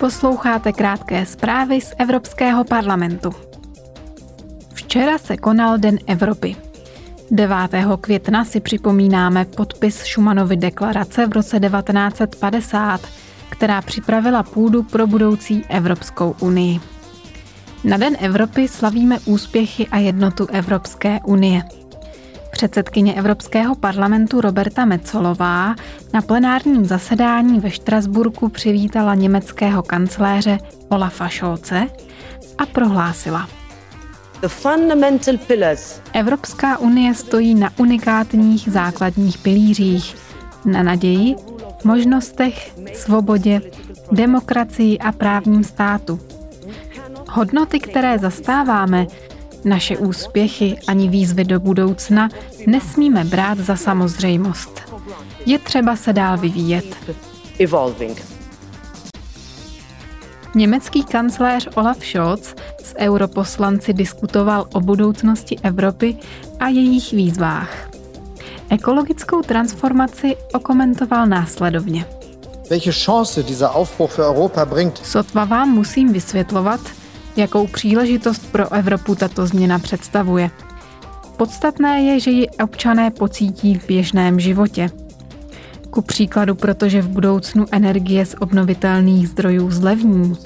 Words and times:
Posloucháte 0.00 0.72
krátké 0.72 1.26
zprávy 1.26 1.80
z 1.80 1.92
Evropského 1.98 2.64
parlamentu. 2.64 3.30
Včera 4.74 5.18
se 5.18 5.36
konal 5.36 5.78
Den 5.78 5.98
Evropy. 6.06 6.56
9. 7.30 7.56
května 8.00 8.44
si 8.44 8.60
připomínáme 8.60 9.44
podpis 9.44 10.04
Šumanovy 10.04 10.56
deklarace 10.56 11.26
v 11.26 11.32
roce 11.32 11.60
1950, 11.60 13.00
která 13.50 13.82
připravila 13.82 14.42
půdu 14.42 14.82
pro 14.82 15.06
budoucí 15.06 15.64
Evropskou 15.68 16.34
unii. 16.40 16.80
Na 17.84 17.96
Den 17.96 18.16
Evropy 18.20 18.68
slavíme 18.68 19.18
úspěchy 19.24 19.86
a 19.88 19.98
jednotu 19.98 20.46
Evropské 20.46 21.20
unie– 21.24 21.62
Předsedkyně 22.50 23.14
Evropského 23.14 23.74
parlamentu 23.74 24.40
Roberta 24.40 24.84
Mecolová 24.84 25.74
na 26.12 26.22
plenárním 26.22 26.84
zasedání 26.84 27.60
ve 27.60 27.70
Štrasburku 27.70 28.48
přivítala 28.48 29.14
německého 29.14 29.82
kancléře 29.82 30.58
Olafa 30.88 31.28
Scholze 31.28 31.86
a 32.58 32.66
prohlásila. 32.66 33.48
Evropská 36.12 36.78
unie 36.78 37.14
stojí 37.14 37.54
na 37.54 37.70
unikátních 37.76 38.68
základních 38.68 39.38
pilířích, 39.38 40.16
na 40.64 40.82
naději, 40.82 41.36
možnostech, 41.84 42.74
svobodě, 42.94 43.60
demokracii 44.12 44.98
a 44.98 45.12
právním 45.12 45.64
státu. 45.64 46.20
Hodnoty, 47.30 47.80
které 47.80 48.18
zastáváme, 48.18 49.06
naše 49.64 49.96
úspěchy 49.96 50.76
ani 50.86 51.08
výzvy 51.08 51.44
do 51.44 51.60
budoucna 51.60 52.28
nesmíme 52.66 53.24
brát 53.24 53.58
za 53.58 53.76
samozřejmost. 53.76 54.80
Je 55.46 55.58
třeba 55.58 55.96
se 55.96 56.12
dál 56.12 56.38
vyvíjet. 56.38 56.96
Německý 60.54 61.04
kancléř 61.04 61.68
Olaf 61.74 62.04
Scholz 62.04 62.54
s 62.84 62.94
europoslanci 62.98 63.92
diskutoval 63.92 64.66
o 64.72 64.80
budoucnosti 64.80 65.56
Evropy 65.62 66.16
a 66.60 66.68
jejich 66.68 67.12
výzvách. 67.12 67.90
Ekologickou 68.68 69.42
transformaci 69.42 70.36
okomentoval 70.54 71.26
následovně. 71.26 72.06
Sotva 75.02 75.44
vám 75.44 75.68
musím 75.68 76.12
vysvětlovat, 76.12 76.80
jakou 77.36 77.66
příležitost 77.66 78.52
pro 78.52 78.72
Evropu 78.72 79.14
tato 79.14 79.46
změna 79.46 79.78
představuje. 79.78 80.50
Podstatné 81.36 82.02
je, 82.02 82.20
že 82.20 82.30
ji 82.30 82.48
občané 82.48 83.10
pocítí 83.10 83.74
v 83.78 83.86
běžném 83.86 84.40
životě. 84.40 84.90
Ku 85.90 86.02
příkladu, 86.02 86.54
protože 86.54 87.02
v 87.02 87.08
budoucnu 87.08 87.64
energie 87.72 88.26
z 88.26 88.34
obnovitelných 88.40 89.28
zdrojů 89.28 89.70
zlevní, 89.70 90.36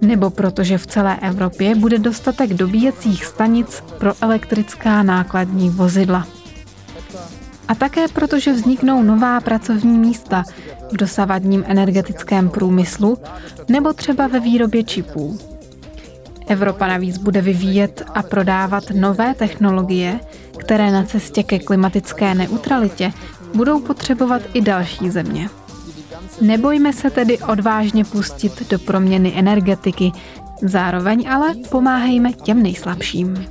nebo 0.00 0.30
protože 0.30 0.78
v 0.78 0.86
celé 0.86 1.16
Evropě 1.16 1.74
bude 1.74 1.98
dostatek 1.98 2.54
dobíjecích 2.54 3.24
stanic 3.24 3.84
pro 3.98 4.12
elektrická 4.20 5.02
nákladní 5.02 5.70
vozidla. 5.70 6.26
A 7.68 7.74
také 7.74 8.08
protože 8.08 8.52
vzniknou 8.52 9.02
nová 9.02 9.40
pracovní 9.40 9.98
místa 9.98 10.44
v 10.92 10.96
dosavadním 10.96 11.64
energetickém 11.66 12.48
průmyslu 12.48 13.18
nebo 13.68 13.92
třeba 13.92 14.26
ve 14.26 14.40
výrobě 14.40 14.84
čipů. 14.84 15.51
Evropa 16.52 16.86
navíc 16.86 17.18
bude 17.18 17.40
vyvíjet 17.40 18.02
a 18.14 18.22
prodávat 18.22 18.84
nové 18.90 19.34
technologie, 19.34 20.20
které 20.58 20.90
na 20.90 21.04
cestě 21.04 21.42
ke 21.42 21.58
klimatické 21.58 22.34
neutralitě 22.34 23.12
budou 23.54 23.80
potřebovat 23.80 24.42
i 24.54 24.60
další 24.60 25.10
země. 25.10 25.48
Nebojme 26.40 26.92
se 26.92 27.10
tedy 27.10 27.38
odvážně 27.38 28.04
pustit 28.04 28.70
do 28.70 28.78
proměny 28.78 29.32
energetiky, 29.36 30.12
zároveň 30.62 31.28
ale 31.30 31.54
pomáhejme 31.70 32.32
těm 32.32 32.62
nejslabším. 32.62 33.46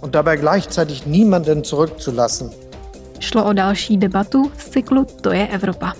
Und 0.00 0.12
dabei 0.12 0.36
gleichzeitig 0.36 1.06
niemanden 1.06 1.64
zurückzulassen. 1.64 2.50
Šlo 3.20 3.44
o 3.44 3.52
další 3.52 3.96
debatu 3.96 4.52
z 4.58 4.68
cyklu 4.68 5.06
To 5.20 5.32
je 5.32 5.46
Evropa. 5.46 5.92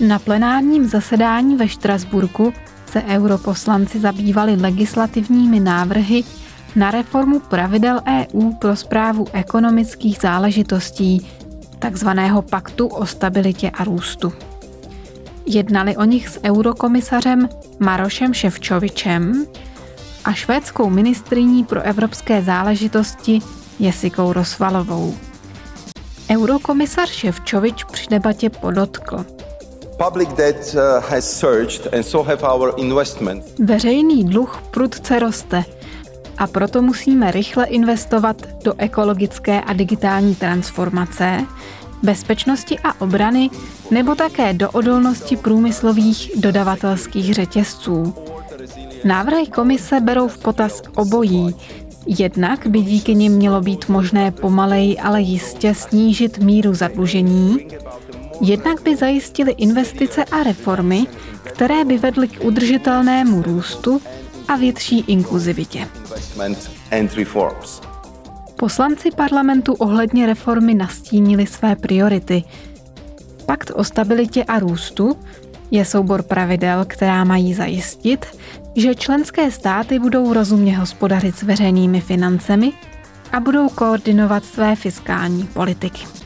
Na 0.00 0.18
plenárním 0.18 0.88
zasedání 0.88 1.56
ve 1.56 1.68
Štrasburku 1.68 2.52
se 2.94 3.02
europoslanci 3.02 4.00
zabývali 4.00 4.56
legislativními 4.56 5.60
návrhy 5.60 6.24
na 6.76 6.90
reformu 6.90 7.40
pravidel 7.40 8.00
EU 8.06 8.52
pro 8.52 8.76
zprávu 8.76 9.26
ekonomických 9.32 10.18
záležitostí, 10.22 11.26
takzvaného 11.78 12.42
Paktu 12.42 12.86
o 12.86 13.06
stabilitě 13.06 13.70
a 13.70 13.84
růstu. 13.84 14.32
Jednali 15.46 15.96
o 15.96 16.04
nich 16.04 16.28
s 16.28 16.40
eurokomisařem 16.44 17.48
Marošem 17.78 18.34
Ševčovičem 18.34 19.46
a 20.24 20.32
švédskou 20.32 20.90
ministriní 20.90 21.64
pro 21.64 21.82
evropské 21.82 22.42
záležitosti 22.42 23.40
Jesikou 23.78 24.32
Rosvalovou. 24.32 25.14
Eurokomisař 26.30 27.10
Ševčovič 27.10 27.84
při 27.84 28.06
debatě 28.10 28.50
podotkl– 28.50 29.26
Veřejný 33.58 34.24
dluh 34.24 34.62
prudce 34.70 35.18
roste 35.18 35.64
a 36.38 36.46
proto 36.46 36.82
musíme 36.82 37.30
rychle 37.30 37.66
investovat 37.66 38.36
do 38.64 38.74
ekologické 38.78 39.60
a 39.60 39.72
digitální 39.72 40.34
transformace, 40.34 41.46
bezpečnosti 42.02 42.78
a 42.78 43.00
obrany 43.00 43.50
nebo 43.90 44.14
také 44.14 44.52
do 44.52 44.70
odolnosti 44.70 45.36
průmyslových 45.36 46.30
dodavatelských 46.36 47.34
řetězců. 47.34 48.14
Návrhy 49.04 49.46
komise 49.46 50.00
berou 50.00 50.28
v 50.28 50.38
potaz 50.38 50.82
obojí. 50.96 51.56
Jednak 52.06 52.66
by 52.66 52.80
díky 52.80 53.14
nim 53.14 53.32
mělo 53.32 53.60
být 53.60 53.88
možné 53.88 54.30
pomalej, 54.30 54.96
ale 55.02 55.20
jistě 55.20 55.74
snížit 55.74 56.38
míru 56.38 56.74
zadlužení 56.74 57.66
Jednak 58.40 58.82
by 58.82 58.96
zajistili 58.96 59.52
investice 59.52 60.24
a 60.24 60.42
reformy, 60.42 61.06
které 61.42 61.84
by 61.84 61.98
vedly 61.98 62.28
k 62.28 62.44
udržitelnému 62.44 63.42
růstu 63.42 64.00
a 64.48 64.56
větší 64.56 65.00
inkluzivitě. 65.00 65.88
Poslanci 68.56 69.10
parlamentu 69.10 69.74
ohledně 69.74 70.26
reformy 70.26 70.74
nastínili 70.74 71.46
své 71.46 71.76
priority. 71.76 72.44
Pakt 73.46 73.70
o 73.74 73.84
stabilitě 73.84 74.44
a 74.44 74.58
růstu 74.58 75.16
je 75.70 75.84
soubor 75.84 76.22
pravidel, 76.22 76.84
která 76.84 77.24
mají 77.24 77.54
zajistit, 77.54 78.26
že 78.76 78.94
členské 78.94 79.50
státy 79.50 79.98
budou 79.98 80.32
rozumně 80.32 80.78
hospodařit 80.78 81.36
s 81.36 81.42
veřejnými 81.42 82.00
financemi 82.00 82.72
a 83.32 83.40
budou 83.40 83.68
koordinovat 83.68 84.44
své 84.44 84.76
fiskální 84.76 85.44
politiky. 85.44 86.23